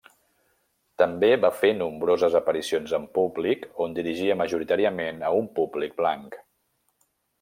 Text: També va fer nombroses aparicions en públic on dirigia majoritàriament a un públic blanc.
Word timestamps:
També 1.01 1.27
va 1.43 1.51
fer 1.57 1.69
nombroses 1.81 2.37
aparicions 2.39 2.95
en 2.99 3.05
públic 3.19 3.67
on 3.85 3.93
dirigia 3.99 4.39
majoritàriament 4.41 5.21
a 5.29 5.31
un 5.43 5.51
públic 5.61 5.95
blanc. 6.01 6.41